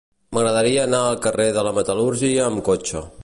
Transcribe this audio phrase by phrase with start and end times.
[0.35, 3.05] M'agradaria anar al carrer de la Metal·lúrgia amb cotxe.